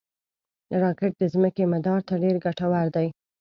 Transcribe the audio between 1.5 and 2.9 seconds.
مدار ته ډېر ګټور